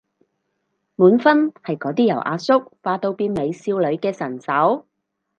[0.95, 4.87] 滿分係嗰啲由阿叔化到變美少女嘅神手